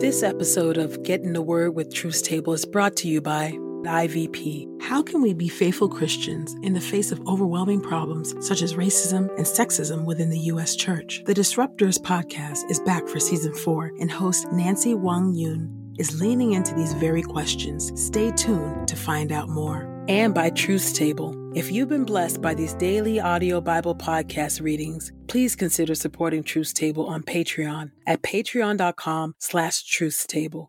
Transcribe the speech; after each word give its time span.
This 0.00 0.22
episode 0.22 0.78
of 0.78 1.02
Get 1.02 1.22
in 1.22 1.32
the 1.32 1.42
Word 1.42 1.74
with 1.74 1.92
Truth's 1.92 2.22
Table 2.22 2.52
is 2.52 2.64
brought 2.64 2.94
to 2.98 3.08
you 3.08 3.20
by 3.20 3.50
IVP. 3.82 4.80
How 4.80 5.02
can 5.02 5.20
we 5.20 5.34
be 5.34 5.48
faithful 5.48 5.88
Christians 5.88 6.54
in 6.62 6.72
the 6.72 6.80
face 6.80 7.10
of 7.10 7.20
overwhelming 7.26 7.80
problems 7.80 8.32
such 8.46 8.62
as 8.62 8.74
racism 8.74 9.28
and 9.36 9.44
sexism 9.44 10.04
within 10.04 10.30
the 10.30 10.38
U.S. 10.38 10.76
church? 10.76 11.24
The 11.26 11.34
Disruptors 11.34 11.98
podcast 11.98 12.70
is 12.70 12.78
back 12.78 13.08
for 13.08 13.18
season 13.18 13.52
four, 13.52 13.90
and 13.98 14.08
host 14.08 14.46
Nancy 14.52 14.94
Wang 14.94 15.34
Yuen 15.34 15.94
is 15.98 16.20
leaning 16.20 16.52
into 16.52 16.76
these 16.76 16.92
very 16.92 17.22
questions. 17.22 17.90
Stay 18.00 18.30
tuned 18.30 18.86
to 18.86 18.94
find 18.94 19.32
out 19.32 19.48
more. 19.48 19.97
And 20.08 20.34
by 20.34 20.50
Truth's 20.50 20.92
Table. 20.92 21.34
If 21.54 21.70
you've 21.70 21.88
been 21.88 22.04
blessed 22.04 22.40
by 22.40 22.54
these 22.54 22.74
daily 22.74 23.20
audio 23.20 23.60
Bible 23.60 23.94
podcast 23.94 24.62
readings, 24.62 25.12
please 25.26 25.54
consider 25.54 25.94
supporting 25.94 26.42
Truth's 26.42 26.72
Table 26.72 27.06
on 27.06 27.22
Patreon 27.22 27.90
at 28.06 28.22
patreon.com 28.22 29.34
slash 29.38 29.84
truthstable. 29.84 30.68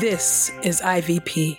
This 0.00 0.50
is 0.62 0.80
IVP. 0.80 1.58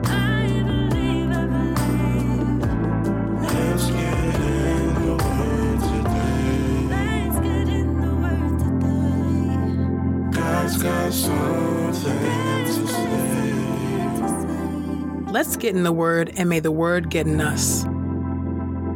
Let's 15.31 15.55
get 15.55 15.75
in 15.75 15.83
the 15.83 15.91
Word, 15.91 16.31
and 16.35 16.49
may 16.49 16.59
the 16.59 16.71
Word 16.71 17.11
get 17.11 17.27
in 17.27 17.39
us. 17.39 17.85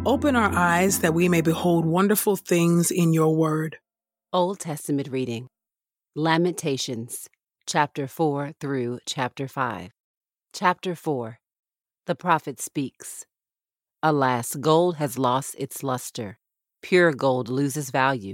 Open 0.04 0.36
our 0.36 0.52
eyes 0.52 1.00
that 1.00 1.14
we 1.14 1.30
may 1.30 1.42
behold 1.42 1.86
wonderful 1.86 2.38
things 2.38 2.90
in 2.90 3.14
your 3.14 3.36
Word. 3.36 3.78
Old 4.34 4.60
Testament 4.60 5.10
reading 5.12 5.48
Lamentations, 6.16 7.28
chapter 7.68 8.08
4 8.08 8.54
through 8.60 8.98
chapter 9.06 9.48
5. 9.48 9.92
Chapter 10.54 10.96
4 10.96 11.38
The 12.08 12.16
prophet 12.16 12.60
speaks. 12.60 13.28
Alas, 14.02 14.56
gold 14.56 14.96
has 14.96 15.20
lost 15.20 15.56
its 15.60 15.84
luster. 15.84 16.40
Pure 16.82 17.14
gold 17.14 17.48
loses 17.48 17.92
value. 17.92 18.34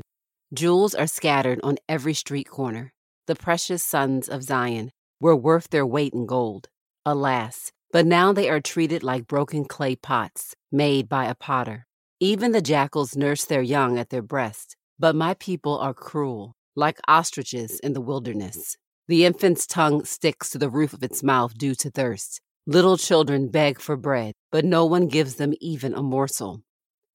Jewels 0.53 0.95
are 0.95 1.07
scattered 1.07 1.59
on 1.63 1.77
every 1.89 2.13
street 2.13 2.47
corner. 2.49 2.93
The 3.27 3.35
precious 3.35 3.83
sons 3.83 4.27
of 4.27 4.43
Zion 4.43 4.91
were 5.19 5.35
worth 5.35 5.69
their 5.69 5.85
weight 5.85 6.13
in 6.13 6.25
gold. 6.25 6.69
Alas, 7.05 7.71
but 7.91 8.05
now 8.05 8.33
they 8.33 8.49
are 8.49 8.59
treated 8.59 9.03
like 9.03 9.27
broken 9.27 9.65
clay 9.65 9.95
pots 9.95 10.55
made 10.71 11.07
by 11.07 11.25
a 11.25 11.35
potter. 11.35 11.85
Even 12.19 12.51
the 12.51 12.61
jackals 12.61 13.15
nurse 13.15 13.45
their 13.45 13.61
young 13.61 13.97
at 13.97 14.09
their 14.09 14.21
breast. 14.21 14.75
But 14.99 15.15
my 15.15 15.33
people 15.35 15.79
are 15.79 15.93
cruel, 15.93 16.55
like 16.75 16.99
ostriches 17.07 17.79
in 17.79 17.93
the 17.93 18.01
wilderness. 18.01 18.77
The 19.07 19.25
infant's 19.25 19.65
tongue 19.65 20.05
sticks 20.05 20.51
to 20.51 20.59
the 20.59 20.69
roof 20.69 20.93
of 20.93 21.03
its 21.03 21.23
mouth 21.23 21.57
due 21.57 21.75
to 21.75 21.89
thirst. 21.89 22.39
Little 22.67 22.97
children 22.97 23.49
beg 23.49 23.79
for 23.79 23.97
bread, 23.97 24.33
but 24.51 24.63
no 24.63 24.85
one 24.85 25.07
gives 25.07 25.35
them 25.35 25.53
even 25.59 25.95
a 25.95 26.03
morsel. 26.03 26.61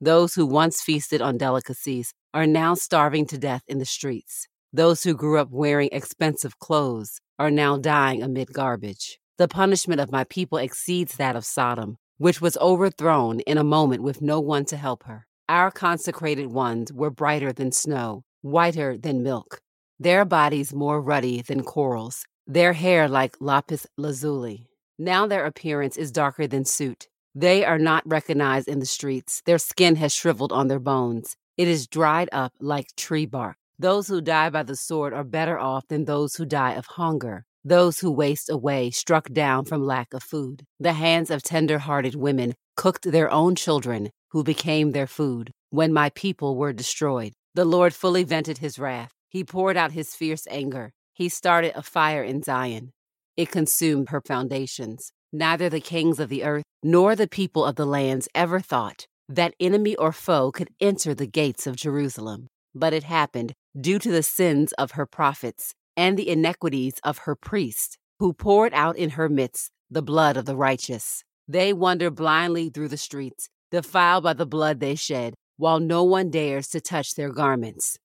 Those 0.01 0.35
who 0.35 0.45
once 0.45 0.83
feasted 0.83 1.23
on 1.23 1.39
delicacies 1.39 2.13
are 2.35 2.47
now 2.47 2.75
starving 2.75 3.27
to 3.27 3.39
death 3.39 3.63
in 3.69 3.79
the 3.79 3.85
streets. 3.85 4.49
Those 4.77 5.05
who 5.05 5.15
grew 5.15 5.39
up 5.39 5.49
wearing 5.51 5.89
expensive 5.91 6.59
clothes 6.59 7.23
are 7.39 7.51
now 7.51 7.79
dying 7.79 8.23
amid 8.23 8.53
garbage. 8.53 9.19
The 9.39 9.49
punishment 9.49 10.03
of 10.03 10.13
my 10.13 10.25
people 10.25 10.59
exceeds 10.59 11.17
that 11.17 11.35
of 11.35 11.47
Sodom, 11.47 11.97
which 12.19 12.43
was 12.43 12.59
overthrown 12.59 13.41
in 13.41 13.57
a 13.57 13.65
moment 13.65 14.03
with 14.03 14.21
no 14.21 14.39
one 14.39 14.67
to 14.67 14.77
help 14.77 15.05
her. 15.05 15.27
Our 15.49 15.71
consecrated 15.71 16.49
ones 16.49 16.93
were 16.93 17.09
brighter 17.09 17.55
than 17.55 17.73
snow, 17.73 18.25
whiter 18.43 18.99
than 18.99 19.23
milk, 19.23 19.63
their 19.99 20.27
bodies 20.27 20.75
more 20.75 21.01
ruddy 21.01 21.41
than 21.41 21.63
corals, 21.63 22.27
their 22.47 22.75
hair 22.75 23.09
like 23.09 23.37
lapis 23.41 23.87
lazuli. 23.97 24.69
Now 24.99 25.27
their 25.27 25.47
appearance 25.47 25.97
is 25.97 26.13
darker 26.13 26.47
than 26.47 26.67
soot. 26.67 27.09
They 27.35 27.65
are 27.65 27.79
not 27.79 28.07
recognized 28.07 28.69
in 28.69 28.81
the 28.81 28.85
streets. 28.85 29.41
Their 29.47 29.57
skin 29.57 29.97
has 29.97 30.13
shriveled 30.13 30.53
on 30.53 30.69
their 30.69 30.79
bones. 30.79 31.35
It 31.57 31.67
is 31.67 31.87
dried 31.87 32.29
up 32.31 32.53
like 32.61 32.95
tree 32.95 33.25
bark. 33.25 33.57
Those 33.79 34.09
who 34.09 34.21
die 34.21 34.51
by 34.51 34.63
the 34.63 34.77
sword 34.77 35.13
are 35.13 35.25
better 35.25 35.59
off 35.59 35.87
than 35.89 36.05
those 36.05 36.37
who 36.37 36.45
die 36.45 36.73
of 36.73 36.87
hunger 36.87 37.45
those 37.67 37.99
who 37.99 38.13
waste 38.13 38.49
away, 38.49 38.91
struck 38.93 39.29
down 39.33 39.65
from 39.65 39.85
lack 39.85 40.15
of 40.15 40.23
food. 40.23 40.65
The 40.79 40.93
hands 40.93 41.33
of 41.33 41.43
tender 41.43 41.79
hearted 41.81 42.15
women 42.15 42.55
cooked 42.77 43.11
their 43.11 43.29
own 43.29 43.57
children, 43.57 44.11
who 44.31 44.45
became 44.45 44.93
their 44.93 45.09
food, 45.09 45.51
when 45.71 45.93
my 45.93 46.11
people 46.11 46.57
were 46.57 46.73
destroyed. 46.73 47.33
The 47.55 47.65
Lord 47.65 47.93
fully 47.93 48.23
vented 48.23 48.59
his 48.59 48.79
wrath. 48.79 49.11
He 49.29 49.43
poured 49.43 49.77
out 49.77 49.91
his 49.91 50.15
fierce 50.15 50.47
anger. 50.49 50.93
He 51.13 51.29
started 51.29 51.73
a 51.75 51.83
fire 51.83 52.23
in 52.23 52.45
Zion. 52.45 52.93
It 53.37 53.51
consumed 53.51 54.11
her 54.11 54.23
foundations. 54.25 55.11
Neither 55.33 55.69
the 55.69 55.81
kings 55.81 56.21
of 56.21 56.29
the 56.29 56.45
earth 56.45 56.65
nor 56.85 57.17
the 57.17 57.27
people 57.27 57.65
of 57.65 57.75
the 57.75 57.87
lands 57.87 58.29
ever 58.33 58.61
thought 58.61 59.07
that 59.29 59.55
enemy 59.59 59.97
or 59.97 60.13
foe 60.13 60.53
could 60.53 60.69
enter 60.81 61.13
the 61.13 61.27
gates 61.27 61.67
of 61.67 61.75
Jerusalem. 61.75 62.47
But 62.79 62.93
it 62.93 63.05
happened 63.05 63.55
due 63.81 63.99
to 63.99 64.11
the 64.11 64.23
sins 64.23 64.73
of 64.75 64.93
her 64.93 65.07
prophets 65.07 65.73
and 65.97 66.19
the 66.19 66.29
iniquities 66.29 66.95
of 67.03 67.19
her 67.19 67.35
priests, 67.35 67.97
who 68.19 68.35
poured 68.35 68.75
out 68.75 68.99
in 68.99 69.11
her 69.11 69.31
midst 69.31 69.71
the 69.91 70.03
blood 70.03 70.37
of 70.37 70.45
the 70.45 70.57
righteous. 70.57 71.25
They 71.49 71.73
wander 71.73 72.11
blindly 72.11 72.69
through 72.69 72.89
the 72.89 72.99
streets, 72.99 73.49
defiled 73.71 74.25
by 74.25 74.35
the 74.35 74.45
blood 74.45 74.81
they 74.81 74.95
shed, 74.95 75.33
while 75.57 75.81
no 75.81 76.05
one 76.05 76.31
dares 76.31 76.69
to 76.69 76.81
touch 76.83 77.15
their 77.15 77.33
garments. 77.33 77.97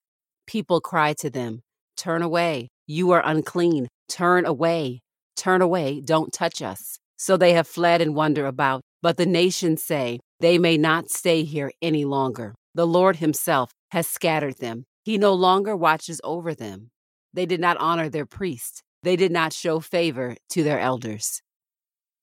People 0.46 0.80
cry 0.80 1.12
to 1.14 1.28
them, 1.28 1.60
Turn 1.98 2.22
away, 2.22 2.68
you 2.86 3.10
are 3.10 3.22
unclean, 3.26 3.88
turn 4.08 4.46
away, 4.46 5.00
turn 5.36 5.60
away, 5.60 6.00
don't 6.00 6.32
touch 6.32 6.62
us. 6.62 6.98
So 7.18 7.36
they 7.36 7.52
have 7.52 7.68
fled 7.68 8.00
and 8.00 8.14
wander 8.14 8.46
about, 8.46 8.80
but 9.02 9.18
the 9.18 9.26
nations 9.26 9.84
say, 9.84 10.20
They 10.40 10.56
may 10.56 10.78
not 10.78 11.10
stay 11.10 11.44
here 11.44 11.72
any 11.82 12.06
longer. 12.06 12.54
The 12.74 12.86
Lord 12.86 13.16
Himself 13.16 13.70
has 13.92 14.08
scattered 14.08 14.56
them, 14.56 14.86
He 15.04 15.18
no 15.18 15.34
longer 15.34 15.76
watches 15.76 16.18
over 16.24 16.54
them. 16.54 16.90
They 17.34 17.44
did 17.44 17.60
not 17.60 17.76
honor 17.76 18.08
their 18.08 18.24
priests. 18.24 18.82
They 19.02 19.16
did 19.16 19.30
not 19.30 19.52
show 19.52 19.80
favor 19.80 20.34
to 20.50 20.62
their 20.62 20.80
elders. 20.80 21.42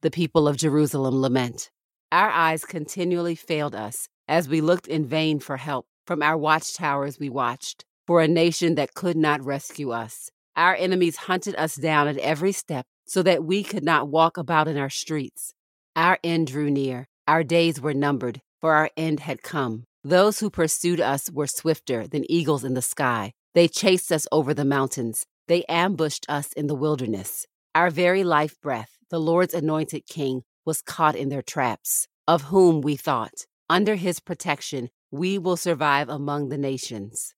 The 0.02 0.10
people 0.10 0.48
of 0.48 0.58
Jerusalem 0.58 1.22
lament. 1.22 1.70
Our 2.12 2.30
eyes 2.32 2.66
continually 2.66 3.36
failed 3.36 3.76
us 3.76 4.08
as 4.28 4.50
we 4.50 4.62
looked 4.62 4.88
in 4.88 5.06
vain 5.06 5.40
for 5.40 5.58
help. 5.58 5.86
From 6.08 6.24
our 6.24 6.36
watchtowers 6.36 7.20
we 7.20 7.30
watched 7.30 7.86
for 8.08 8.22
a 8.22 8.28
nation 8.28 8.74
that 8.74 8.96
could 8.96 9.16
not 9.16 9.46
rescue 9.46 9.92
us. 9.92 10.32
Our 10.56 10.74
enemies 10.74 11.18
hunted 11.18 11.56
us 11.56 11.76
down 11.76 12.08
at 12.08 12.18
every 12.18 12.52
step 12.52 12.88
so 13.06 13.22
that 13.22 13.44
we 13.44 13.62
could 13.62 13.84
not 13.84 14.08
walk 14.08 14.38
about 14.38 14.68
in 14.68 14.76
our 14.76 14.90
streets. 14.90 15.54
Our 15.96 16.18
end 16.24 16.48
drew 16.48 16.72
near. 16.72 17.08
Our 17.28 17.44
days 17.44 17.80
were 17.80 17.94
numbered, 17.94 18.42
for 18.60 18.74
our 18.74 18.90
end 18.98 19.20
had 19.20 19.44
come. 19.44 19.84
Those 20.04 20.40
who 20.40 20.50
pursued 20.50 21.02
us 21.02 21.30
were 21.30 21.48
swifter 21.48 22.08
than 22.08 22.30
eagles 22.32 22.64
in 22.64 22.74
the 22.74 22.82
sky. 22.82 23.34
They 23.54 23.68
chased 23.68 24.12
us 24.12 24.28
over 24.32 24.54
the 24.54 24.64
mountains. 24.64 25.26
They 25.48 25.66
ambushed 25.66 26.26
us 26.30 26.54
in 26.54 26.68
the 26.68 26.76
wilderness. 26.76 27.46
Our 27.76 27.90
very 27.90 28.24
life 28.24 28.60
breath, 28.62 28.98
the 29.10 29.20
Lord's 29.20 29.54
anointed 29.54 30.06
king, 30.08 30.44
was 30.66 30.82
caught 30.82 31.16
in 31.16 31.30
their 31.30 31.42
traps, 31.42 32.08
of 32.28 32.44
whom 32.44 32.80
we 32.80 32.96
thought, 32.96 33.46
under 33.70 33.96
his 33.96 34.20
protection, 34.20 34.90
we 35.12 35.38
will 35.38 35.58
survive 35.58 36.08
among 36.08 36.50
the 36.50 36.58
nations. 36.58 37.34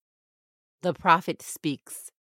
The 0.82 0.94
prophet 0.94 1.42
speaks 1.42 2.12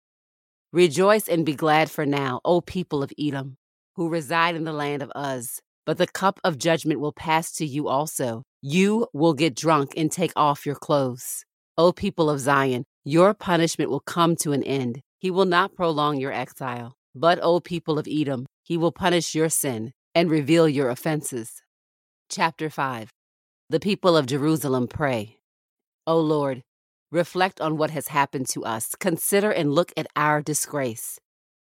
Rejoice 0.72 1.28
and 1.28 1.44
be 1.44 1.54
glad 1.54 1.90
for 1.90 2.06
now, 2.06 2.40
O 2.44 2.60
people 2.60 3.02
of 3.02 3.12
Edom, 3.18 3.56
who 3.96 4.08
reside 4.08 4.54
in 4.54 4.64
the 4.64 4.72
land 4.72 5.02
of 5.02 5.12
Uz. 5.16 5.60
But 5.86 5.98
the 5.98 6.06
cup 6.06 6.40
of 6.44 6.58
judgment 6.58 7.00
will 7.00 7.12
pass 7.12 7.52
to 7.52 7.66
you 7.66 7.88
also. 7.88 8.42
You 8.62 9.08
will 9.12 9.34
get 9.34 9.56
drunk 9.56 9.94
and 9.96 10.10
take 10.10 10.32
off 10.36 10.66
your 10.66 10.74
clothes. 10.74 11.44
O 11.78 11.92
people 11.92 12.28
of 12.28 12.40
Zion, 12.40 12.84
your 13.04 13.32
punishment 13.34 13.90
will 13.90 14.00
come 14.00 14.36
to 14.36 14.52
an 14.52 14.62
end. 14.62 15.00
He 15.18 15.30
will 15.30 15.46
not 15.46 15.74
prolong 15.74 16.18
your 16.18 16.32
exile. 16.32 16.94
But, 17.14 17.38
O 17.42 17.60
people 17.60 17.98
of 17.98 18.06
Edom, 18.08 18.46
he 18.62 18.76
will 18.76 18.92
punish 18.92 19.34
your 19.34 19.48
sin 19.48 19.92
and 20.14 20.30
reveal 20.30 20.68
your 20.68 20.90
offenses. 20.90 21.62
Chapter 22.28 22.70
5 22.70 23.10
The 23.68 23.80
people 23.80 24.16
of 24.16 24.26
Jerusalem 24.26 24.86
pray. 24.86 25.38
O 26.06 26.20
Lord, 26.20 26.62
reflect 27.10 27.60
on 27.60 27.76
what 27.76 27.90
has 27.90 28.08
happened 28.08 28.48
to 28.48 28.64
us. 28.64 28.94
Consider 29.00 29.50
and 29.50 29.72
look 29.72 29.92
at 29.96 30.06
our 30.14 30.42
disgrace. 30.42 31.18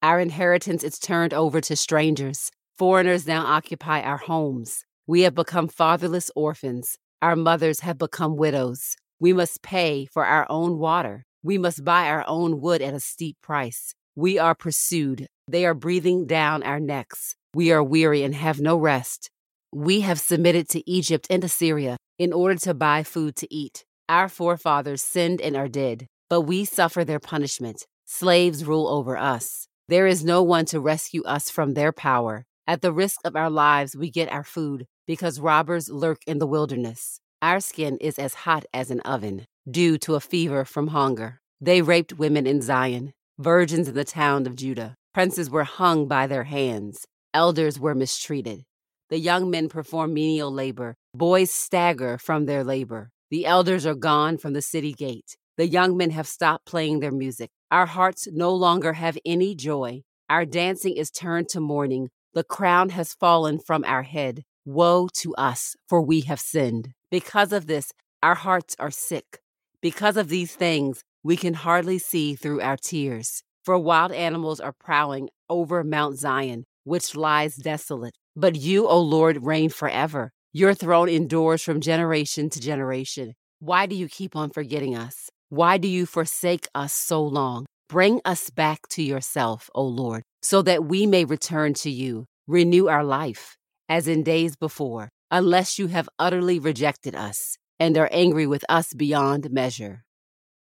Our 0.02 0.20
inheritance 0.20 0.84
is 0.84 0.98
turned 0.98 1.34
over 1.34 1.60
to 1.62 1.76
strangers. 1.76 2.50
Foreigners 2.76 3.24
now 3.24 3.46
occupy 3.46 4.00
our 4.00 4.16
homes. 4.16 4.84
We 5.06 5.20
have 5.20 5.34
become 5.36 5.68
fatherless 5.68 6.28
orphans. 6.34 6.98
Our 7.22 7.36
mothers 7.36 7.80
have 7.80 7.98
become 7.98 8.36
widows. 8.36 8.96
We 9.20 9.32
must 9.32 9.62
pay 9.62 10.06
for 10.06 10.26
our 10.26 10.44
own 10.50 10.78
water. 10.78 11.24
We 11.44 11.56
must 11.56 11.84
buy 11.84 12.08
our 12.08 12.24
own 12.26 12.60
wood 12.60 12.82
at 12.82 12.92
a 12.92 12.98
steep 12.98 13.36
price. 13.40 13.94
We 14.16 14.40
are 14.40 14.56
pursued. 14.56 15.28
They 15.46 15.64
are 15.64 15.74
breathing 15.74 16.26
down 16.26 16.64
our 16.64 16.80
necks. 16.80 17.36
We 17.54 17.70
are 17.70 17.82
weary 17.82 18.24
and 18.24 18.34
have 18.34 18.60
no 18.60 18.76
rest. 18.76 19.30
We 19.72 20.00
have 20.00 20.18
submitted 20.18 20.68
to 20.70 20.90
Egypt 20.90 21.28
and 21.30 21.44
Assyria 21.44 21.96
in 22.18 22.32
order 22.32 22.56
to 22.56 22.74
buy 22.74 23.04
food 23.04 23.36
to 23.36 23.54
eat. 23.54 23.84
Our 24.08 24.28
forefathers 24.28 25.00
sinned 25.00 25.40
and 25.40 25.56
are 25.56 25.68
dead, 25.68 26.08
but 26.28 26.40
we 26.40 26.64
suffer 26.64 27.04
their 27.04 27.20
punishment. 27.20 27.86
Slaves 28.04 28.64
rule 28.64 28.88
over 28.88 29.16
us. 29.16 29.68
There 29.88 30.08
is 30.08 30.24
no 30.24 30.42
one 30.42 30.64
to 30.66 30.80
rescue 30.80 31.22
us 31.22 31.50
from 31.50 31.74
their 31.74 31.92
power. 31.92 32.46
At 32.66 32.80
the 32.80 32.92
risk 32.94 33.20
of 33.24 33.36
our 33.36 33.50
lives, 33.50 33.94
we 33.94 34.10
get 34.10 34.32
our 34.32 34.42
food 34.42 34.86
because 35.06 35.38
robbers 35.38 35.90
lurk 35.90 36.22
in 36.26 36.38
the 36.38 36.46
wilderness. 36.46 37.20
Our 37.42 37.60
skin 37.60 37.98
is 38.00 38.18
as 38.18 38.32
hot 38.32 38.64
as 38.72 38.90
an 38.90 39.00
oven, 39.00 39.44
due 39.70 39.98
to 39.98 40.14
a 40.14 40.20
fever 40.20 40.64
from 40.64 40.88
hunger. 40.88 41.40
They 41.60 41.82
raped 41.82 42.14
women 42.14 42.46
in 42.46 42.62
Zion, 42.62 43.12
virgins 43.38 43.88
in 43.88 43.94
the 43.94 44.04
town 44.04 44.46
of 44.46 44.56
Judah. 44.56 44.94
Princes 45.12 45.50
were 45.50 45.64
hung 45.64 46.08
by 46.08 46.26
their 46.26 46.44
hands, 46.44 47.04
elders 47.34 47.78
were 47.78 47.94
mistreated. 47.94 48.62
The 49.10 49.18
young 49.18 49.50
men 49.50 49.68
perform 49.68 50.14
menial 50.14 50.50
labor, 50.50 50.94
boys 51.12 51.50
stagger 51.50 52.16
from 52.16 52.46
their 52.46 52.64
labor. 52.64 53.10
The 53.30 53.44
elders 53.44 53.84
are 53.84 53.94
gone 53.94 54.38
from 54.38 54.54
the 54.54 54.62
city 54.62 54.94
gate. 54.94 55.36
The 55.58 55.68
young 55.68 55.98
men 55.98 56.10
have 56.10 56.26
stopped 56.26 56.64
playing 56.64 57.00
their 57.00 57.12
music. 57.12 57.50
Our 57.70 57.86
hearts 57.86 58.26
no 58.32 58.54
longer 58.54 58.94
have 58.94 59.18
any 59.26 59.54
joy. 59.54 60.02
Our 60.30 60.46
dancing 60.46 60.96
is 60.96 61.10
turned 61.10 61.50
to 61.50 61.60
mourning. 61.60 62.08
The 62.34 62.42
crown 62.42 62.88
has 62.88 63.14
fallen 63.14 63.60
from 63.60 63.84
our 63.84 64.02
head. 64.02 64.42
Woe 64.64 65.08
to 65.20 65.34
us, 65.36 65.76
for 65.88 66.00
we 66.02 66.22
have 66.22 66.40
sinned. 66.40 66.88
Because 67.08 67.52
of 67.52 67.68
this, 67.68 67.92
our 68.24 68.34
hearts 68.34 68.74
are 68.80 68.90
sick. 68.90 69.38
Because 69.80 70.16
of 70.16 70.28
these 70.28 70.52
things, 70.52 71.04
we 71.22 71.36
can 71.36 71.54
hardly 71.54 71.98
see 71.98 72.34
through 72.34 72.60
our 72.60 72.76
tears. 72.76 73.44
For 73.62 73.78
wild 73.78 74.10
animals 74.10 74.58
are 74.58 74.72
prowling 74.72 75.28
over 75.48 75.84
Mount 75.84 76.18
Zion, 76.18 76.64
which 76.82 77.14
lies 77.14 77.54
desolate. 77.54 78.16
But 78.34 78.56
you, 78.56 78.88
O 78.88 79.00
Lord, 79.00 79.44
reign 79.44 79.70
forever. 79.70 80.32
Your 80.52 80.74
throne 80.74 81.08
endures 81.08 81.62
from 81.62 81.80
generation 81.80 82.50
to 82.50 82.60
generation. 82.60 83.34
Why 83.60 83.86
do 83.86 83.94
you 83.94 84.08
keep 84.08 84.34
on 84.34 84.50
forgetting 84.50 84.96
us? 84.96 85.30
Why 85.50 85.78
do 85.78 85.86
you 85.86 86.04
forsake 86.04 86.66
us 86.74 86.92
so 86.92 87.22
long? 87.22 87.66
Bring 87.88 88.20
us 88.24 88.50
back 88.50 88.88
to 88.90 89.02
yourself, 89.02 89.70
O 89.74 89.84
Lord, 89.84 90.24
so 90.44 90.60
that 90.60 90.84
we 90.84 91.06
may 91.06 91.24
return 91.24 91.72
to 91.72 91.90
you. 91.90 92.26
Renew 92.46 92.86
our 92.86 93.02
life 93.02 93.56
as 93.88 94.06
in 94.06 94.22
days 94.22 94.56
before, 94.56 95.08
unless 95.30 95.78
you 95.78 95.86
have 95.86 96.06
utterly 96.18 96.58
rejected 96.58 97.14
us 97.14 97.56
and 97.80 97.96
are 97.96 98.10
angry 98.12 98.46
with 98.46 98.62
us 98.68 98.92
beyond 98.92 99.50
measure. 99.50 100.04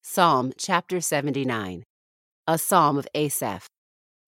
Psalm 0.03 0.51
chapter 0.59 1.01
79, 1.01 1.83
a 2.45 2.57
psalm 2.59 2.99
of 2.99 3.07
Asaph. 3.15 3.67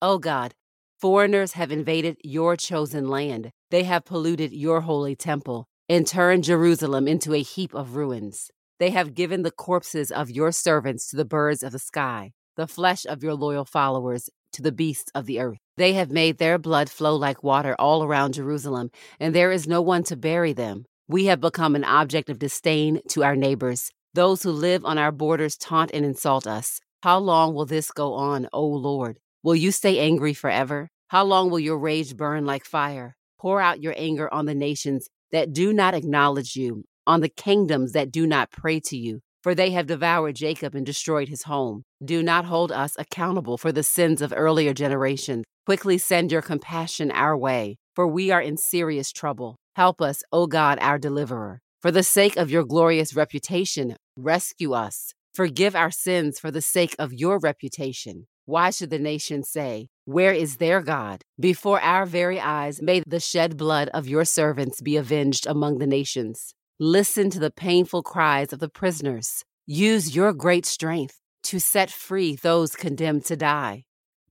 O 0.01 0.17
God, 0.17 0.55
foreigners 0.99 1.53
have 1.53 1.71
invaded 1.71 2.17
your 2.23 2.55
chosen 2.55 3.07
land. 3.07 3.51
They 3.69 3.83
have 3.83 4.03
polluted 4.03 4.51
your 4.51 4.81
holy 4.81 5.15
temple 5.15 5.67
and 5.87 6.07
turned 6.07 6.43
Jerusalem 6.43 7.07
into 7.07 7.35
a 7.35 7.43
heap 7.43 7.75
of 7.75 7.95
ruins. 7.95 8.49
They 8.79 8.89
have 8.89 9.13
given 9.13 9.43
the 9.43 9.51
corpses 9.51 10.11
of 10.11 10.31
your 10.31 10.51
servants 10.51 11.07
to 11.11 11.17
the 11.17 11.23
birds 11.23 11.61
of 11.61 11.71
the 11.71 11.79
sky, 11.79 12.31
the 12.57 12.67
flesh 12.67 13.05
of 13.05 13.21
your 13.21 13.35
loyal 13.35 13.65
followers 13.65 14.27
to 14.55 14.61
the 14.61 14.71
beasts 14.71 15.11
of 15.15 15.25
the 15.25 15.39
earth. 15.39 15.59
They 15.77 15.93
have 15.93 16.11
made 16.11 16.37
their 16.37 16.57
blood 16.57 16.89
flow 16.89 17.15
like 17.15 17.43
water 17.43 17.75
all 17.77 18.03
around 18.03 18.33
Jerusalem, 18.33 18.89
and 19.19 19.33
there 19.35 19.51
is 19.51 19.67
no 19.67 19.81
one 19.81 20.03
to 20.05 20.15
bury 20.15 20.53
them. 20.53 20.85
We 21.07 21.25
have 21.25 21.39
become 21.39 21.75
an 21.75 21.83
object 21.83 22.29
of 22.29 22.39
disdain 22.39 23.01
to 23.09 23.23
our 23.23 23.35
neighbors. 23.35 23.91
Those 24.13 24.43
who 24.43 24.51
live 24.51 24.83
on 24.85 24.97
our 24.97 25.11
borders 25.11 25.57
taunt 25.57 25.91
and 25.93 26.05
insult 26.05 26.47
us. 26.47 26.79
How 27.03 27.19
long 27.19 27.53
will 27.53 27.65
this 27.65 27.91
go 27.91 28.13
on, 28.13 28.47
O 28.51 28.65
Lord? 28.65 29.19
Will 29.43 29.55
you 29.55 29.71
stay 29.71 29.99
angry 29.99 30.33
forever? 30.33 30.89
How 31.09 31.23
long 31.23 31.49
will 31.49 31.59
your 31.59 31.77
rage 31.77 32.15
burn 32.15 32.45
like 32.45 32.65
fire? 32.65 33.15
Pour 33.37 33.61
out 33.61 33.81
your 33.81 33.93
anger 33.97 34.33
on 34.33 34.45
the 34.45 34.55
nations 34.55 35.09
that 35.31 35.53
do 35.53 35.71
not 35.71 35.93
acknowledge 35.93 36.55
you, 36.55 36.85
on 37.05 37.21
the 37.21 37.29
kingdoms 37.29 37.91
that 37.91 38.11
do 38.11 38.25
not 38.25 38.49
pray 38.49 38.79
to 38.79 38.97
you 38.97 39.21
for 39.45 39.53
they 39.53 39.69
have 39.69 39.85
devoured 39.85 40.35
Jacob 40.35 40.73
and 40.73 40.87
destroyed 40.87 41.29
his 41.29 41.43
home. 41.43 41.83
Do 42.03 42.23
not 42.23 42.45
hold 42.45 42.71
us 42.71 42.95
accountable 42.97 43.59
for 43.59 43.71
the 43.71 43.83
sins 43.83 44.23
of 44.23 44.33
earlier 44.35 44.73
generations. 44.73 45.43
Quickly 45.67 45.99
send 45.99 46.31
your 46.31 46.41
compassion 46.41 47.11
our 47.11 47.37
way, 47.37 47.77
for 47.93 48.07
we 48.07 48.31
are 48.31 48.41
in 48.41 48.57
serious 48.57 49.11
trouble. 49.11 49.57
Help 49.75 50.01
us, 50.01 50.23
O 50.31 50.47
God, 50.47 50.79
our 50.81 50.97
deliverer. 50.97 51.59
For 51.79 51.91
the 51.91 52.01
sake 52.01 52.37
of 52.37 52.49
your 52.49 52.63
glorious 52.63 53.15
reputation, 53.15 53.95
rescue 54.17 54.73
us. 54.73 55.13
Forgive 55.31 55.75
our 55.75 55.91
sins 55.91 56.39
for 56.39 56.49
the 56.49 56.59
sake 56.59 56.95
of 56.97 57.13
your 57.13 57.37
reputation. 57.37 58.25
Why 58.45 58.71
should 58.71 58.89
the 58.89 58.97
nations 58.97 59.47
say, 59.47 59.89
Where 60.05 60.33
is 60.33 60.57
their 60.57 60.81
God? 60.81 61.21
Before 61.39 61.79
our 61.81 62.07
very 62.07 62.39
eyes, 62.39 62.81
may 62.81 63.03
the 63.05 63.19
shed 63.19 63.57
blood 63.57 63.89
of 63.89 64.07
your 64.07 64.25
servants 64.25 64.81
be 64.81 64.97
avenged 64.97 65.45
among 65.45 65.77
the 65.77 65.85
nations. 65.85 66.54
Listen 66.79 67.29
to 67.29 67.39
the 67.39 67.51
painful 67.51 68.03
cries 68.03 68.51
of 68.51 68.59
the 68.59 68.67
prisoners. 68.67 69.45
Use 69.65 70.13
your 70.13 70.33
great 70.33 70.65
strength 70.65 71.21
to 71.43 71.57
set 71.57 71.89
free 71.89 72.35
those 72.35 72.75
condemned 72.75 73.23
to 73.23 73.37
die. 73.37 73.85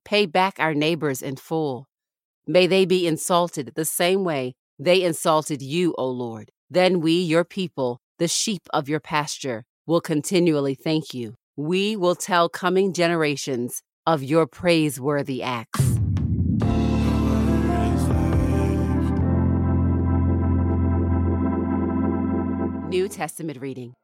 Pay 0.05 0.27
back 0.27 0.57
our 0.59 0.75
neighbors 0.75 1.23
in 1.23 1.37
full. 1.37 1.87
May 2.47 2.67
they 2.67 2.85
be 2.85 3.07
insulted 3.07 3.73
the 3.75 3.87
same 3.87 4.25
way 4.25 4.53
they 4.79 5.05
insulted 5.05 5.63
you, 5.63 5.95
O 5.97 6.07
Lord. 6.07 6.51
Then 6.69 7.01
we, 7.01 7.19
your 7.19 7.45
people, 7.45 8.03
the 8.19 8.29
sheep 8.29 8.69
of 8.75 8.91
your 8.91 9.01
pasture, 9.01 9.65
will 9.87 10.03
continually 10.03 10.75
thank 10.75 11.15
you. 11.15 11.37
We 11.57 11.97
will 11.97 12.15
tell 12.15 12.51
coming 12.51 12.93
generations 12.93 13.83
of 14.07 14.23
your 14.23 14.47
praiseworthy 14.47 15.43
acts. 15.43 15.94
Testament 23.15 23.61
reading 23.61 23.95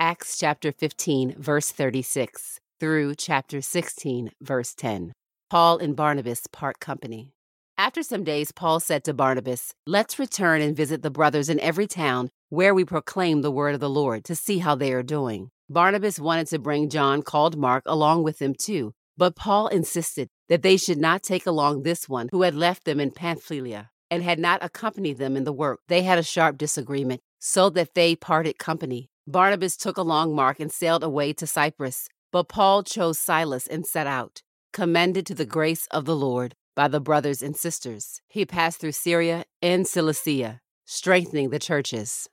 Acts 0.00 0.36
chapter 0.36 0.72
15, 0.72 1.36
verse 1.38 1.70
36 1.70 2.58
through 2.80 3.14
chapter 3.14 3.60
16, 3.60 4.32
verse 4.42 4.74
10. 4.74 5.12
Paul 5.48 5.78
and 5.78 5.94
Barnabas 5.94 6.42
part 6.50 6.80
company. 6.80 7.34
After 7.76 8.02
some 8.02 8.24
days, 8.24 8.50
Paul 8.50 8.80
said 8.80 9.04
to 9.04 9.14
Barnabas, 9.14 9.74
Let's 9.86 10.18
return 10.18 10.60
and 10.60 10.76
visit 10.76 11.02
the 11.02 11.10
brothers 11.10 11.48
in 11.48 11.60
every 11.60 11.86
town 11.86 12.30
where 12.48 12.74
we 12.74 12.84
proclaim 12.84 13.42
the 13.42 13.52
word 13.52 13.74
of 13.74 13.80
the 13.80 13.88
Lord 13.88 14.24
to 14.24 14.34
see 14.34 14.58
how 14.58 14.74
they 14.74 14.92
are 14.92 15.04
doing. 15.04 15.50
Barnabas 15.70 16.18
wanted 16.18 16.48
to 16.48 16.58
bring 16.58 16.90
John, 16.90 17.22
called 17.22 17.56
Mark, 17.56 17.84
along 17.86 18.24
with 18.24 18.40
them 18.40 18.54
too, 18.58 18.92
but 19.16 19.36
Paul 19.36 19.68
insisted 19.68 20.26
that 20.48 20.62
they 20.62 20.76
should 20.76 20.98
not 20.98 21.22
take 21.22 21.46
along 21.46 21.84
this 21.84 22.08
one 22.08 22.28
who 22.32 22.42
had 22.42 22.56
left 22.56 22.86
them 22.86 22.98
in 22.98 23.12
Pamphylia 23.12 23.90
and 24.10 24.24
had 24.24 24.40
not 24.40 24.64
accompanied 24.64 25.18
them 25.18 25.36
in 25.36 25.44
the 25.44 25.52
work. 25.52 25.78
They 25.86 26.02
had 26.02 26.18
a 26.18 26.24
sharp 26.24 26.58
disagreement 26.58 27.20
so 27.38 27.70
that 27.70 27.94
they 27.94 28.16
parted 28.16 28.58
company. 28.58 29.10
Barnabas 29.26 29.76
took 29.76 29.96
along 29.96 30.34
Mark 30.34 30.58
and 30.60 30.72
sailed 30.72 31.04
away 31.04 31.32
to 31.34 31.46
Cyprus, 31.46 32.08
but 32.32 32.48
Paul 32.48 32.82
chose 32.82 33.18
Silas 33.18 33.66
and 33.66 33.86
set 33.86 34.06
out, 34.06 34.42
commended 34.72 35.26
to 35.26 35.34
the 35.34 35.46
grace 35.46 35.86
of 35.90 36.04
the 36.04 36.16
Lord 36.16 36.54
by 36.74 36.88
the 36.88 37.00
brothers 37.00 37.42
and 37.42 37.56
sisters. 37.56 38.22
He 38.28 38.46
passed 38.46 38.80
through 38.80 38.92
Syria 38.92 39.44
and 39.60 39.86
Cilicia, 39.86 40.60
strengthening 40.84 41.50
the 41.50 41.58
churches. 41.58 42.28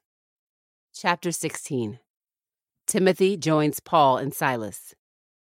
Chapter 0.94 1.32
16 1.32 2.00
Timothy 2.88 3.36
joins 3.36 3.80
Paul 3.80 4.18
and 4.18 4.34
Silas. 4.34 4.94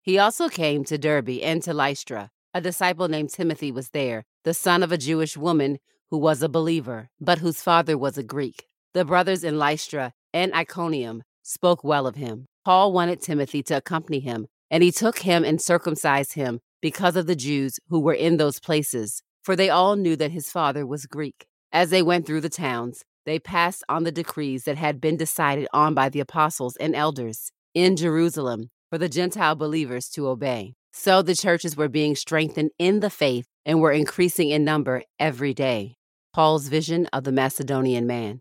He 0.01 0.19
also 0.19 0.49
came 0.49 0.85
to 0.85 0.97
Derbe 0.97 1.41
and 1.43 1.63
to 1.63 1.75
Lystra. 1.75 2.31
A 2.55 2.61
disciple 2.63 3.09
named 3.09 3.31
Timothy 3.31 3.71
was 3.71 3.91
there, 3.91 4.25
the 4.45 4.55
son 4.55 4.83
of 4.83 4.91
a 4.91 4.97
Jewish 4.97 5.37
woman 5.37 5.79
who 6.11 6.17
was 6.17 6.43
a 6.43 6.49
believer, 6.49 7.11
but 7.21 7.39
whose 7.39 7.61
father 7.61 7.99
was 7.99 8.17
a 8.17 8.23
Greek. 8.23 8.68
The 8.95 9.05
brothers 9.05 9.45
in 9.45 9.59
Lystra 9.59 10.13
and 10.33 10.53
Iconium 10.55 11.23
spoke 11.43 11.85
well 11.85 12.07
of 12.07 12.17
him. 12.17 12.47
Paul 12.65 12.93
wanted 12.93 13.21
Timothy 13.21 13.63
to 13.65 13.77
accompany 13.77 14.21
him, 14.21 14.47
and 14.71 14.83
he 14.83 14.93
took 14.93 15.21
him 15.21 15.45
and 15.45 15.61
circumcised 15.61 16.35
him 16.35 16.61
because 16.81 17.17
of 17.17 17.27
the 17.27 17.37
Jews 17.37 17.79
who 17.89 18.01
were 18.01 18.15
in 18.15 18.37
those 18.37 18.61
places, 18.61 19.23
for 19.43 19.57
they 19.57 19.71
all 19.71 19.97
knew 19.97 20.17
that 20.17 20.31
his 20.31 20.51
father 20.51 20.87
was 20.87 21.07
Greek. 21.07 21.47
As 21.73 21.91
they 21.91 22.03
went 22.03 22.27
through 22.27 22.41
the 22.41 22.49
towns, 22.49 23.03
they 23.27 23.39
passed 23.39 23.85
on 23.89 24.05
the 24.05 24.13
decrees 24.13 24.65
that 24.65 24.77
had 24.79 25.01
been 25.01 25.17
decided 25.17 25.69
on 25.73 25.95
by 25.95 26.09
the 26.09 26.21
apostles 26.21 26.77
and 26.77 26.95
elders 26.95 27.53
in 27.75 27.97
Jerusalem 27.97 28.71
for 28.91 28.97
the 28.97 29.09
Gentile 29.09 29.55
believers 29.55 30.09
to 30.11 30.29
obey. 30.29 30.75
So 30.93 31.21
the 31.21 31.35
churches 31.35 31.77
were 31.77 31.89
being 31.89 32.17
strengthened 32.17 32.71
in 32.79 33.01
the 33.01 33.11
faith 33.11 33.47
and 33.67 33.81
were 33.81 33.93
increasing 33.93 34.49
in 34.49 34.65
number 34.65 35.03
every 35.19 35.53
day. 35.53 35.97
Paul's 36.33 36.69
vision 36.69 37.07
of 37.13 37.25
the 37.25 37.33
Macedonian 37.33 38.07
man. 38.07 38.41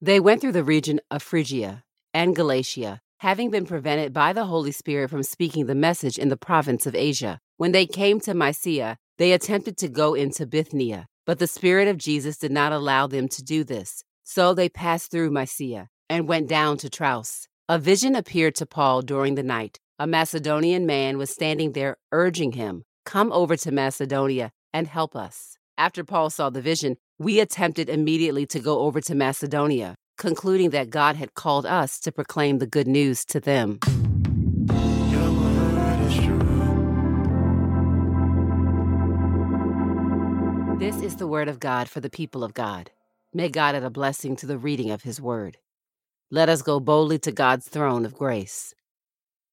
They 0.00 0.20
went 0.20 0.42
through 0.42 0.52
the 0.52 0.62
region 0.62 1.00
of 1.10 1.22
Phrygia 1.22 1.82
and 2.12 2.36
Galatia, 2.36 3.00
having 3.20 3.50
been 3.50 3.64
prevented 3.64 4.12
by 4.12 4.34
the 4.34 4.44
Holy 4.44 4.70
Spirit 4.70 5.08
from 5.08 5.22
speaking 5.22 5.64
the 5.64 5.74
message 5.74 6.18
in 6.18 6.28
the 6.28 6.36
province 6.36 6.86
of 6.86 6.94
Asia. 6.94 7.40
When 7.56 7.72
they 7.72 7.86
came 7.86 8.20
to 8.20 8.34
Mysia, 8.34 8.98
they 9.16 9.32
attempted 9.32 9.78
to 9.78 9.88
go 9.88 10.12
into 10.12 10.44
Bithynia, 10.44 11.06
but 11.24 11.38
the 11.38 11.46
Spirit 11.46 11.88
of 11.88 11.96
Jesus 11.96 12.36
did 12.36 12.52
not 12.52 12.72
allow 12.72 13.06
them 13.06 13.26
to 13.28 13.42
do 13.42 13.64
this. 13.64 14.04
So 14.22 14.52
they 14.52 14.68
passed 14.68 15.10
through 15.10 15.30
Mysia 15.30 15.88
and 16.10 16.28
went 16.28 16.46
down 16.46 16.76
to 16.78 16.90
Troas. 16.90 17.48
A 17.66 17.78
vision 17.78 18.14
appeared 18.14 18.54
to 18.56 18.66
Paul 18.66 19.00
during 19.00 19.34
the 19.34 19.42
night. 19.42 19.80
A 19.98 20.06
Macedonian 20.06 20.84
man 20.84 21.16
was 21.16 21.30
standing 21.30 21.72
there 21.72 21.96
urging 22.12 22.52
him, 22.52 22.84
Come 23.06 23.32
over 23.32 23.56
to 23.56 23.72
Macedonia 23.72 24.52
and 24.74 24.88
help 24.88 25.16
us. 25.16 25.56
After 25.78 26.04
Paul 26.04 26.28
saw 26.28 26.50
the 26.50 26.60
vision, 26.60 26.96
we 27.18 27.40
attempted 27.40 27.88
immediately 27.88 28.44
to 28.46 28.60
go 28.60 28.80
over 28.80 29.00
to 29.00 29.14
Macedonia, 29.14 29.94
concluding 30.18 30.70
that 30.70 30.90
God 30.90 31.16
had 31.16 31.34
called 31.34 31.64
us 31.64 31.98
to 32.00 32.12
proclaim 32.12 32.58
the 32.58 32.66
good 32.66 32.86
news 32.86 33.24
to 33.26 33.40
them. 33.40 33.78
This 40.78 41.00
is 41.00 41.16
the 41.16 41.26
word 41.26 41.48
of 41.48 41.58
God 41.58 41.88
for 41.88 42.00
the 42.00 42.10
people 42.10 42.44
of 42.44 42.52
God. 42.52 42.90
May 43.32 43.48
God 43.48 43.74
add 43.74 43.82
a 43.82 43.90
blessing 43.90 44.36
to 44.36 44.46
the 44.46 44.58
reading 44.58 44.90
of 44.90 45.02
his 45.02 45.20
word. 45.20 45.56
Let 46.30 46.50
us 46.50 46.60
go 46.60 46.80
boldly 46.80 47.18
to 47.20 47.32
God's 47.32 47.66
throne 47.66 48.04
of 48.04 48.14
grace. 48.14 48.74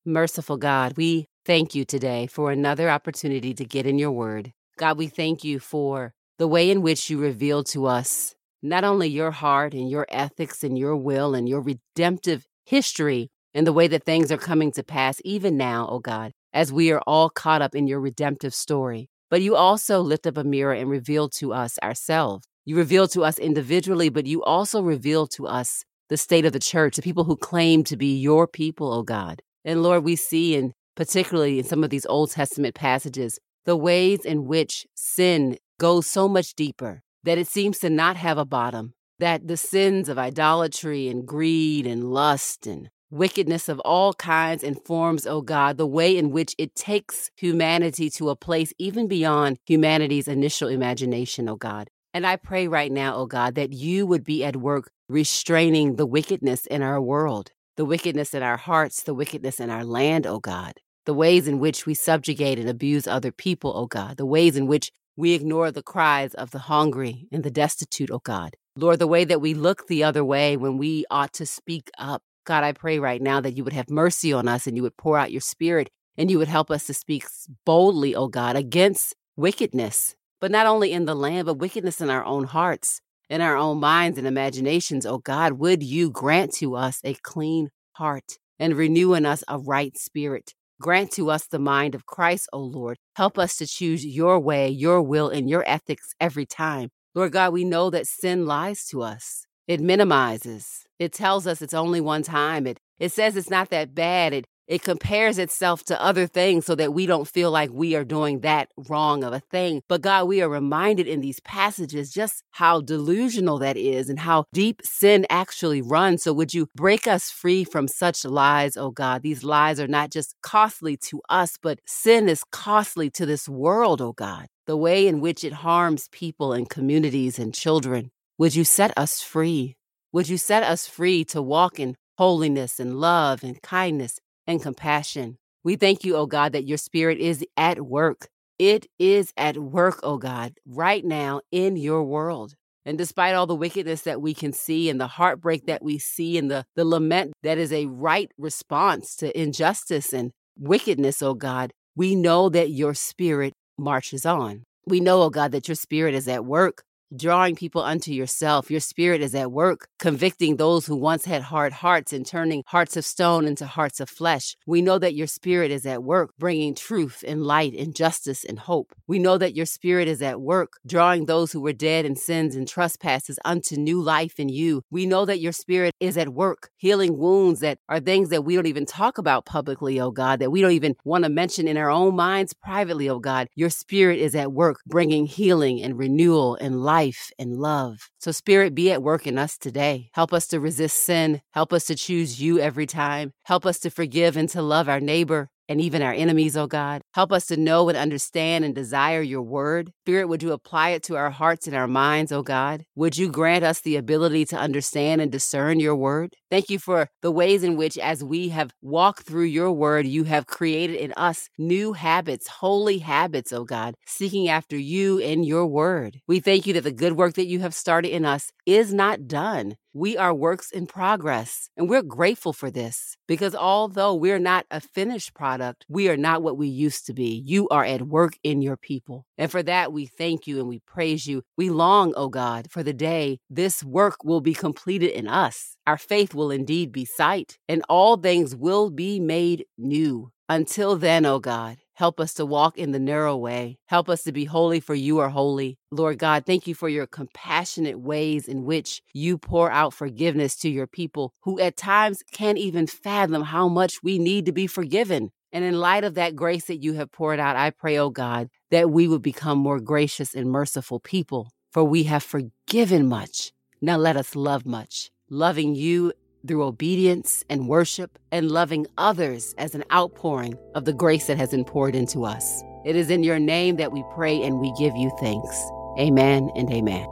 Merciful 0.06 0.58
God, 0.58 0.98
we 0.98 1.28
thank 1.46 1.74
you 1.74 1.86
today 1.86 2.28
for 2.28 2.52
another 2.52 2.90
opportunity 2.90 3.54
to 3.54 3.64
get 3.64 3.86
in 3.86 3.98
your 3.98 4.12
word. 4.12 4.52
God, 4.78 4.98
we 4.98 5.08
thank 5.08 5.46
you 5.46 5.60
for 5.60 6.14
the 6.44 6.48
way 6.50 6.70
in 6.70 6.82
which 6.82 7.10
you 7.10 7.18
reveal 7.18 7.64
to 7.64 7.86
us 7.86 8.36
not 8.62 8.84
only 8.84 9.08
your 9.08 9.32
heart 9.32 9.74
and 9.74 9.90
your 9.90 10.06
ethics 10.10 10.62
and 10.62 10.78
your 10.78 10.94
will 10.94 11.34
and 11.34 11.48
your 11.48 11.62
redemptive 11.62 12.46
history 12.66 13.30
and 13.54 13.66
the 13.66 13.72
way 13.72 13.88
that 13.88 14.04
things 14.04 14.30
are 14.30 14.38
coming 14.38 14.70
to 14.70 14.84
pass, 14.84 15.22
even 15.24 15.56
now, 15.56 15.88
O 15.88 15.94
oh 15.94 16.00
God, 16.00 16.34
as 16.52 16.74
we 16.74 16.92
are 16.92 17.02
all 17.08 17.30
caught 17.30 17.62
up 17.62 17.74
in 17.74 17.88
your 17.88 18.02
redemptive 18.02 18.54
story, 18.54 19.08
but 19.30 19.42
you 19.42 19.56
also 19.56 20.02
lift 20.02 20.28
up 20.28 20.36
a 20.36 20.44
mirror 20.44 20.74
and 20.74 20.90
reveal 20.90 21.30
to 21.30 21.54
us 21.54 21.80
ourselves. 21.82 22.46
You 22.66 22.76
reveal 22.76 23.08
to 23.08 23.24
us 23.24 23.40
individually, 23.40 24.10
but 24.10 24.26
you 24.26 24.44
also 24.44 24.82
reveal 24.82 25.28
to 25.28 25.48
us 25.48 25.86
the 26.10 26.18
state 26.18 26.44
of 26.44 26.52
the 26.52 26.60
church, 26.60 26.98
the 26.98 27.02
people 27.02 27.24
who 27.24 27.38
claim 27.38 27.86
to 27.86 27.96
be 27.96 28.20
your 28.20 28.50
people, 28.50 28.92
O 28.92 28.98
oh 28.98 29.04
God. 29.04 29.42
And 29.64 29.82
Lord, 29.82 30.04
we 30.04 30.18
see, 30.18 30.58
and 30.58 30.74
particularly 30.98 31.60
in 31.60 31.64
some 31.64 31.86
of 31.86 31.90
these 31.90 32.06
Old 32.08 32.32
Testament 32.32 32.76
passages, 32.76 33.40
the 33.64 33.78
ways 33.78 34.26
in 34.26 34.44
which 34.44 34.86
sin 34.94 35.58
goes 35.84 36.08
so 36.08 36.30
much 36.30 36.56
deeper 36.56 37.04
that 37.26 37.38
it 37.38 37.46
seems 37.46 37.78
to 37.78 37.90
not 37.90 38.16
have 38.16 38.38
a 38.38 38.46
bottom, 38.46 38.94
that 39.20 39.50
the 39.50 39.58
sins 39.58 40.08
of 40.08 40.18
idolatry 40.18 41.10
and 41.10 41.28
greed 41.28 41.86
and 41.86 42.06
lust 42.06 42.66
and 42.66 42.90
wickedness 43.12 43.68
of 43.68 43.82
all 43.82 44.14
kinds 44.14 44.64
and 44.64 44.82
forms, 44.86 45.28
O 45.28 45.32
oh 45.32 45.42
God, 45.42 45.76
the 45.76 45.86
way 45.86 46.18
in 46.18 46.32
which 46.32 46.56
it 46.58 46.74
takes 46.74 47.30
humanity 47.36 48.10
to 48.12 48.30
a 48.30 48.36
place 48.38 48.72
even 48.80 49.10
beyond 49.10 49.58
humanity's 49.66 50.30
initial 50.30 50.70
imagination, 50.70 51.50
O 51.50 51.52
oh 51.52 51.56
God. 51.58 51.90
And 52.14 52.26
I 52.26 52.38
pray 52.38 52.70
right 52.70 52.92
now, 52.92 53.16
O 53.16 53.24
oh 53.24 53.26
God, 53.26 53.56
that 53.56 53.74
you 53.74 54.08
would 54.08 54.24
be 54.24 54.42
at 54.46 54.56
work 54.56 54.90
restraining 55.10 55.98
the 55.98 56.06
wickedness 56.06 56.66
in 56.68 56.82
our 56.82 57.02
world, 57.02 57.52
the 57.76 57.84
wickedness 57.84 58.34
in 58.34 58.42
our 58.42 58.56
hearts, 58.56 59.04
the 59.04 59.14
wickedness 59.14 59.60
in 59.60 59.70
our 59.70 59.84
land, 59.84 60.26
O 60.26 60.40
God, 60.40 60.76
the 61.06 61.14
ways 61.14 61.46
in 61.46 61.60
which 61.60 61.86
we 61.86 61.94
subjugate 61.94 62.58
and 62.58 62.70
abuse 62.70 63.06
other 63.06 63.34
people, 63.34 63.74
O 63.76 63.86
God, 63.86 64.16
the 64.16 64.26
ways 64.26 64.56
in 64.56 64.66
which 64.66 64.90
we 65.16 65.34
ignore 65.34 65.72
the 65.72 65.84
cries 65.84 66.34
of 66.34 66.52
the 66.52 66.60
hungry 66.60 67.28
and 67.32 67.44
the 67.44 67.52
destitute, 67.52 68.12
O 68.12 68.20
God. 68.20 68.56
Lord, 68.76 69.00
the 69.00 69.08
way 69.08 69.24
that 69.26 69.42
we 69.42 69.54
look 69.54 69.88
the 69.88 70.04
other 70.04 70.26
way 70.26 70.58
when 70.58 70.78
we 70.78 71.06
ought 71.12 71.34
to 71.34 71.46
speak 71.46 71.90
up. 71.98 72.22
God, 72.46 72.64
I 72.64 72.74
pray 72.74 73.00
right 73.00 73.22
now 73.22 73.40
that 73.40 73.56
you 73.56 73.64
would 73.64 73.74
have 73.74 73.90
mercy 73.90 74.34
on 74.34 74.48
us 74.48 74.68
and 74.68 74.76
you 74.76 74.84
would 74.84 74.98
pour 74.98 75.18
out 75.18 75.32
your 75.32 75.42
spirit 75.42 75.90
and 76.18 76.30
you 76.30 76.38
would 76.38 76.48
help 76.48 76.70
us 76.70 76.88
to 76.88 76.94
speak 76.94 77.26
boldly, 77.66 78.16
O 78.16 78.28
God, 78.28 78.56
against 78.56 79.16
wickedness, 79.36 80.16
but 80.42 80.52
not 80.52 80.68
only 80.68 80.92
in 80.92 81.06
the 81.06 81.16
land, 81.16 81.46
but 81.46 81.60
wickedness 81.60 82.02
in 82.02 82.10
our 82.10 82.26
own 82.26 82.44
hearts 82.46 83.02
in 83.34 83.42
our 83.42 83.56
own 83.56 83.80
minds 83.80 84.18
and 84.18 84.28
imaginations, 84.28 85.06
oh 85.06 85.18
God, 85.18 85.54
would 85.54 85.82
you 85.82 86.12
grant 86.12 86.54
to 86.56 86.76
us 86.76 87.00
a 87.04 87.16
clean 87.16 87.70
heart 87.94 88.38
and 88.60 88.76
renew 88.76 89.14
in 89.14 89.26
us 89.26 89.44
a 89.48 89.58
right 89.58 89.98
spirit? 89.98 90.54
Grant 90.84 91.12
to 91.12 91.30
us 91.30 91.48
the 91.48 91.60
mind 91.60 91.96
of 91.96 92.06
Christ, 92.06 92.50
O 92.52 92.60
Lord. 92.60 92.98
Help 93.16 93.40
us 93.40 93.56
to 93.56 93.66
choose 93.66 94.06
your 94.06 94.38
way, 94.38 94.68
your 94.68 95.02
will, 95.02 95.30
and 95.30 95.50
your 95.50 95.64
ethics 95.66 96.10
every 96.20 96.46
time. 96.46 96.90
Lord 97.16 97.32
God, 97.32 97.54
we 97.54 97.64
know 97.64 97.90
that 97.90 98.06
sin 98.06 98.46
lies 98.46 98.84
to 98.88 99.02
us. 99.02 99.46
It 99.66 99.80
minimizes. 99.80 100.84
It 101.00 101.14
tells 101.14 101.48
us 101.48 101.62
it's 101.62 101.74
only 101.74 102.02
one 102.02 102.22
time. 102.22 102.68
It 102.68 102.82
it 103.00 103.14
says 103.14 103.38
it's 103.38 103.50
not 103.50 103.70
that 103.70 103.96
bad. 103.96 104.34
It 104.34 104.46
it 104.68 104.82
compares 104.82 105.38
itself 105.38 105.84
to 105.86 106.02
other 106.02 106.26
things 106.26 106.66
so 106.66 106.76
that 106.76 106.94
we 106.94 107.06
don't 107.06 107.28
feel 107.28 107.52
like 107.52 107.70
we 107.72 107.96
are 107.96 108.06
doing 108.06 108.40
that 108.40 108.70
wrong 108.90 109.24
of 109.24 109.34
a 109.34 109.40
thing. 109.40 109.82
But 109.90 110.02
God, 110.02 110.28
we 110.28 110.42
are 110.42 110.50
reminded 110.50 111.08
in 111.08 111.22
these 111.22 111.40
passages 111.42 112.12
just 112.12 112.44
how 112.52 112.82
delusional 112.82 113.60
that 113.60 113.78
is 113.78 114.10
and 114.10 114.20
how 114.20 114.46
deep 114.54 114.82
sin 114.84 115.26
actually 115.30 115.82
runs. 115.82 116.24
So 116.24 116.34
would 116.34 116.54
you 116.54 116.70
break 116.76 117.08
us 117.08 117.30
free 117.30 117.64
from 117.64 117.88
such 117.88 118.24
lies, 118.24 118.78
oh 118.78 118.92
God? 118.92 119.22
These 119.22 119.44
lies 119.44 119.80
are 119.80 119.88
not 119.88 120.12
just 120.12 120.36
costly 120.42 120.96
to 121.10 121.22
us, 121.30 121.58
but 121.62 121.80
sin 121.86 122.30
is 122.30 122.44
costly 122.52 123.10
to 123.12 123.26
this 123.26 123.50
world, 123.50 124.02
oh 124.02 124.14
God. 124.14 124.48
The 124.66 124.78
way 124.78 125.08
in 125.08 125.20
which 125.20 125.44
it 125.44 125.54
harms 125.54 126.08
people 126.12 126.54
and 126.54 126.70
communities 126.70 127.38
and 127.38 127.54
children. 127.54 128.12
Would 128.38 128.56
you 128.56 128.64
set 128.64 128.98
us 128.98 129.22
free? 129.22 129.76
Would 130.14 130.30
you 130.30 130.38
set 130.38 130.64
us 130.64 130.88
free 130.88 131.26
to 131.26 131.42
walk 131.42 131.80
in 131.80 131.96
holiness 132.18 132.80
and 132.80 133.00
love 133.00 133.44
and 133.44 133.62
kindness 133.62 134.20
and 134.48 134.62
compassion. 134.62 135.38
We 135.64 135.76
thank 135.76 136.04
you, 136.04 136.16
O 136.16 136.26
God, 136.26 136.54
that 136.54 136.68
your 136.68 136.78
spirit 136.78 137.20
is 137.20 137.46
at 137.56 137.82
work. 137.82 138.28
It 138.60 138.88
is 139.00 139.34
at 139.38 139.58
work, 139.58 140.00
O 140.04 140.18
God, 140.18 140.54
right 140.66 141.04
now 141.04 141.42
in 141.52 141.76
your 141.76 142.04
world. 142.04 142.56
And 142.86 142.98
despite 142.98 143.34
all 143.34 143.48
the 143.48 143.56
wickedness 143.56 144.02
that 144.02 144.22
we 144.22 144.34
can 144.34 144.52
see 144.52 144.90
and 144.90 145.00
the 145.00 145.08
heartbreak 145.08 145.66
that 145.68 145.84
we 145.84 145.98
see 145.98 146.38
and 146.38 146.52
the, 146.52 146.66
the 146.76 146.84
lament 146.84 147.34
that 147.42 147.58
is 147.58 147.72
a 147.72 147.86
right 147.86 148.30
response 148.38 149.16
to 149.18 149.40
injustice 149.40 150.12
and 150.12 150.32
wickedness, 150.58 151.22
O 151.22 151.34
God, 151.34 151.72
we 151.96 152.16
know 152.16 152.50
that 152.50 152.72
your 152.72 152.94
spirit 152.94 153.54
marches 153.78 154.26
on. 154.26 154.64
We 154.86 155.00
know, 155.00 155.22
O 155.22 155.30
God, 155.30 155.54
that 155.54 155.68
your 155.70 155.76
spirit 155.76 156.14
is 156.14 156.28
at 156.28 156.46
work 156.46 156.84
drawing 157.16 157.56
people 157.56 157.82
unto 157.82 158.12
yourself. 158.12 158.72
Your 158.72 158.80
spirit 158.80 159.22
is 159.22 159.36
at 159.36 159.52
work, 159.52 159.88
convicting 160.00 160.58
those 160.58 160.86
who 160.86 160.96
once 160.96 161.26
had 161.26 161.44
hard 161.44 161.74
hearts 161.74 162.14
and 162.14 162.26
turning 162.26 162.64
hearts 162.68 162.98
of 162.98 163.06
stone 163.06 163.46
into 163.46 163.66
hearts 163.66 164.00
of 164.00 164.10
flesh. 164.10 164.56
We 164.66 164.82
know 164.82 165.00
that 165.00 165.16
your 165.16 165.28
spirit 165.28 165.72
is 165.72 165.86
at 165.86 166.04
work, 166.04 166.32
bringing 166.40 166.76
truth 166.76 167.24
and 167.28 167.44
light 167.44 167.74
and 167.74 167.96
justice 167.96 168.44
and 168.44 168.60
hope. 168.60 168.94
We 169.08 169.20
know 169.20 169.38
that 169.38 169.56
your 169.56 169.66
spirit 169.66 170.08
is 170.08 170.22
at 170.22 170.42
work, 170.42 170.74
drawing 170.86 171.26
those 171.26 171.52
who 171.52 171.62
were 171.62 171.74
dead 171.74 172.06
in 172.06 172.16
sins 172.16 172.56
and 172.56 172.68
trespasses 172.68 173.40
unto 173.46 173.76
new 173.76 174.02
life 174.02 174.40
in 174.40 174.50
you. 174.50 174.84
We 174.90 175.06
know 175.06 175.26
that 175.26 175.40
your 175.40 175.52
spirit 175.52 175.94
is 176.00 176.18
at 176.18 176.30
work, 176.30 176.70
healing 176.78 177.18
wounds 177.18 177.60
that 177.60 177.78
are 177.90 178.00
things 178.00 178.30
that 178.30 178.44
we 178.44 178.56
don't 178.56 178.68
even 178.68 178.86
talk 178.86 179.18
about 179.18 179.46
publicly, 179.46 180.00
oh 180.00 180.12
God, 180.12 180.40
that 180.40 180.52
we 180.52 180.62
don't 180.62 180.72
even 180.72 180.96
want 181.04 181.24
to 181.24 181.30
mention 181.30 181.68
in 181.68 181.78
our 181.78 181.90
own 181.90 182.16
minds 182.16 182.54
privately, 182.54 183.10
oh 183.10 183.20
God. 183.20 183.48
Your 183.56 183.70
spirit 183.70 184.20
is 184.20 184.36
at 184.36 184.52
work, 184.52 184.80
bringing 184.86 185.26
healing 185.26 185.82
and 185.82 185.98
renewal 185.98 186.56
and 186.56 186.84
life 186.84 187.03
life 187.04 187.32
and 187.38 187.60
love. 187.60 188.10
So, 188.20 188.32
Spirit, 188.32 188.76
be 188.76 188.92
at 188.92 189.04
work 189.04 189.28
in 189.28 189.38
us 189.38 189.58
today. 189.58 190.10
Help 190.14 190.34
us 190.34 190.48
to 190.48 190.60
resist 190.60 190.98
sin. 191.04 191.42
Help 191.54 191.74
us 191.74 191.86
to 191.86 191.96
choose 191.96 192.42
you 192.42 192.60
every 192.60 192.86
time. 192.86 193.32
Help 193.46 193.66
us 193.66 193.80
to 193.80 193.90
forgive 193.90 194.38
and 194.38 194.50
to 194.50 194.62
love 194.62 194.88
our 194.88 195.00
neighbor 195.00 195.50
and 195.68 195.82
even 195.82 196.02
our 196.02 196.14
enemies, 196.14 196.58
oh 196.58 196.68
God. 196.68 197.02
Help 197.14 197.32
us 197.32 197.46
to 197.48 197.58
know 197.58 197.90
and 197.90 197.98
understand 197.98 198.66
and 198.66 198.76
desire 198.76 199.22
your 199.22 199.42
word. 199.42 199.92
Spirit, 200.04 200.28
would 200.28 200.44
you 200.44 200.52
apply 200.52 200.90
it 200.90 201.04
to 201.04 201.16
our 201.16 201.30
hearts 201.30 201.68
and 201.68 201.76
our 201.76 201.88
minds, 201.88 202.32
oh 202.32 202.44
God? 202.44 202.86
Would 202.96 203.18
you 203.18 203.30
grant 203.30 203.64
us 203.64 203.82
the 203.82 203.96
ability 203.96 204.46
to 204.46 204.58
understand 204.58 205.22
and 205.22 205.32
discern 205.32 205.80
your 205.80 205.96
word? 205.96 206.36
Thank 206.50 206.70
you 206.70 206.80
for 206.80 207.10
the 207.22 207.32
ways 207.32 207.64
in 207.64 207.78
which, 207.78 207.98
as 207.98 208.24
we 208.24 208.50
have 208.50 208.72
walked 208.82 209.24
through 209.24 209.46
your 209.46 209.72
word, 209.72 210.06
you 210.06 210.26
have 210.26 210.48
created 210.48 210.98
in 210.98 211.14
us 211.14 211.50
new 211.58 211.94
habits, 211.94 212.48
holy 212.48 213.00
habits, 213.00 213.52
oh 213.52 213.64
God, 213.64 213.96
seeking 214.06 214.50
after 214.50 214.78
you 214.78 215.20
and 215.20 215.46
your 215.46 215.66
word. 215.66 216.20
We 216.28 216.40
thank 216.40 216.68
you 216.68 216.74
that 216.74 216.84
the 216.84 216.92
good 216.92 217.14
work 217.14 217.36
that 217.36 217.48
you 217.48 217.60
have 217.60 217.74
started 217.74 218.10
in 218.10 218.26
us 218.26 218.52
is 218.66 218.94
not 218.94 219.28
done 219.28 219.76
We 219.96 220.18
are 220.18 220.34
works 220.34 220.72
in 220.72 220.88
progress, 220.88 221.70
and 221.78 221.88
we're 221.88 222.02
grateful 222.02 222.52
for 222.52 222.72
this 222.72 223.16
because 223.28 223.54
although 223.54 224.16
we're 224.16 224.40
not 224.40 224.66
a 224.72 224.82
finished 224.82 225.36
product, 225.36 225.86
we 225.88 226.10
are 226.10 226.18
not 226.18 226.42
what 226.42 226.58
we 226.58 226.68
used 226.68 227.06
to 227.06 227.14
be. 227.14 227.44
You 227.46 227.70
are 227.70 227.86
at 227.86 228.08
work 228.08 228.34
in 228.44 228.64
your 228.64 228.76
people. 228.76 229.28
And 229.38 229.52
for 229.52 229.62
that, 229.62 229.94
we 229.94 230.08
thank 230.08 230.48
you 230.48 230.58
and 230.58 230.68
we 230.68 230.80
praise 230.80 231.28
you. 231.28 231.44
We 231.58 231.70
long, 231.70 232.10
O 232.16 232.24
oh 232.24 232.30
God, 232.30 232.72
for 232.72 232.82
the 232.82 232.92
day 232.92 233.38
this 233.52 233.84
work 233.84 234.24
will 234.24 234.42
be 234.42 234.56
completed 234.56 235.12
in 235.12 235.28
us. 235.28 235.78
Our 235.86 236.00
faith 236.00 236.34
will 236.34 236.50
indeed 236.50 236.92
be 236.92 237.06
sight, 237.06 237.60
and 237.70 237.84
all 237.88 238.18
things 238.18 238.56
will 238.56 238.90
be 238.90 239.20
made 239.20 239.66
new. 239.78 240.32
Until 240.50 240.98
then, 240.98 241.24
O 241.26 241.36
oh 241.36 241.40
God, 241.40 241.78
Help 241.96 242.20
us 242.20 242.34
to 242.34 242.46
walk 242.46 242.78
in 242.78 242.92
the 242.92 243.00
narrow 243.00 243.38
way. 243.38 243.78
Help 243.86 244.10
us 244.10 244.24
to 244.24 244.32
be 244.32 244.46
holy, 244.46 244.80
for 244.80 244.96
you 244.96 245.20
are 245.20 245.30
holy. 245.30 245.78
Lord 245.92 246.18
God, 246.18 246.46
thank 246.46 246.66
you 246.66 246.74
for 246.74 246.90
your 246.90 247.06
compassionate 247.06 248.00
ways 248.00 248.48
in 248.48 248.66
which 248.66 249.02
you 249.14 249.38
pour 249.38 249.72
out 249.72 249.94
forgiveness 249.94 250.56
to 250.58 250.70
your 250.70 250.88
people 250.88 251.34
who 251.44 251.60
at 251.60 251.78
times 251.78 252.24
can't 252.32 252.58
even 252.58 252.88
fathom 252.88 253.44
how 253.44 253.68
much 253.68 254.02
we 254.02 254.18
need 254.18 254.48
to 254.48 254.52
be 254.52 254.66
forgiven. 254.66 255.32
And 255.52 255.64
in 255.64 255.80
light 255.80 256.04
of 256.04 256.16
that 256.16 256.36
grace 256.36 256.66
that 256.66 256.82
you 256.82 256.94
have 256.94 257.12
poured 257.12 257.40
out, 257.40 257.56
I 257.56 257.70
pray, 257.70 258.00
oh 258.00 258.10
God, 258.10 258.50
that 258.72 258.90
we 258.90 259.08
would 259.08 259.22
become 259.22 259.60
more 259.60 259.80
gracious 259.80 260.34
and 260.34 260.50
merciful 260.50 261.00
people, 261.00 261.52
for 261.72 261.84
we 261.84 262.04
have 262.04 262.24
forgiven 262.24 263.08
much. 263.08 263.54
Now 263.80 263.98
let 263.98 264.18
us 264.18 264.36
love 264.36 264.66
much, 264.66 265.12
loving 265.30 265.76
you 265.76 266.12
through 266.48 266.64
obedience 266.64 267.44
and 267.50 267.68
worship 267.68 268.20
and 268.32 268.52
loving 268.52 268.88
others 268.98 269.54
as 269.58 269.76
an 269.76 269.84
outpouring 269.92 270.58
of 270.76 270.86
the 270.86 270.94
grace 270.94 271.28
that 271.28 271.38
has 271.38 271.52
been 271.52 271.66
poured 271.66 271.96
into 271.96 272.26
us. 272.26 272.64
It 272.86 272.96
is 272.96 273.10
in 273.10 273.24
your 273.24 273.40
name 273.40 273.78
that 273.78 273.92
we 273.92 274.04
pray 274.14 274.42
and 274.44 274.60
we 274.60 274.74
give 274.78 274.96
you 274.96 275.12
thanks. 275.20 275.58
Amen 276.00 276.50
and 276.56 276.72
amen. 276.72 277.08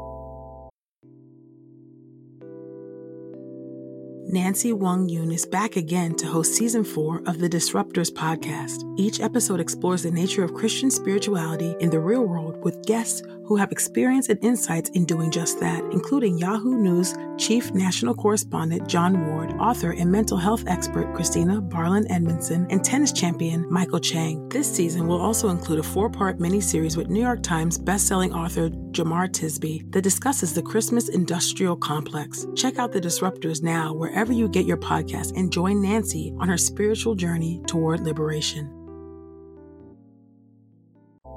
Nancy 4.34 4.72
Wang 4.72 5.10
Yuen 5.10 5.30
is 5.30 5.46
back 5.46 5.76
again 5.76 6.16
to 6.16 6.26
host 6.26 6.56
season 6.56 6.86
four 6.86 7.22
of 7.26 7.40
the 7.40 7.50
Disruptors 7.50 8.10
podcast. 8.10 8.82
Each 8.98 9.20
episode 9.20 9.60
explores 9.60 10.04
the 10.04 10.12
nature 10.12 10.42
of 10.42 10.54
Christian 10.54 10.90
spirituality 10.90 11.76
in 11.82 11.90
the 11.90 12.00
real 12.00 12.26
world 12.26 12.64
with 12.64 12.86
guests 12.86 13.22
who 13.52 13.58
have 13.58 13.74
experience 13.74 14.30
and 14.30 14.42
insights 14.42 14.90
in 14.92 15.04
doing 15.04 15.30
just 15.30 15.60
that, 15.60 15.84
including 15.92 16.38
Yahoo 16.38 16.78
News 16.78 17.14
Chief 17.38 17.74
National 17.74 18.16
Correspondent 18.16 18.88
Jon 18.88 19.28
Ward, 19.28 19.52
author 19.60 19.92
and 19.92 20.10
mental 20.10 20.38
health 20.38 20.64
expert 20.68 21.14
Christina 21.14 21.60
Barlin 21.60 22.10
Edmondson, 22.10 22.66
and 22.70 22.82
tennis 22.82 23.12
champion 23.12 23.70
Michael 23.70 24.00
Chang. 24.00 24.48
This 24.48 24.74
season 24.74 25.06
will 25.06 25.20
also 25.20 25.50
include 25.50 25.80
a 25.80 25.84
four 25.84 26.10
part 26.10 26.40
miniseries 26.40 26.96
with 26.96 27.10
New 27.10 27.20
York 27.20 27.44
Times 27.44 27.78
bestselling 27.78 28.34
author 28.34 28.70
Jemar 28.70 29.28
Tisby 29.28 29.92
that 29.92 30.02
discusses 30.02 30.54
the 30.54 30.62
Christmas 30.62 31.10
industrial 31.10 31.76
complex. 31.76 32.48
Check 32.56 32.80
out 32.80 32.94
The 32.94 33.02
Disruptors 33.02 33.62
now 33.62 33.94
wherever 33.94 34.32
you 34.32 34.48
get 34.48 34.66
your 34.66 34.78
podcast 34.78 35.36
and 35.36 35.52
join 35.52 35.82
Nancy 35.82 36.34
on 36.40 36.48
her 36.48 36.58
spiritual 36.58 37.16
journey 37.16 37.62
toward 37.68 38.00
liberation. 38.00 38.81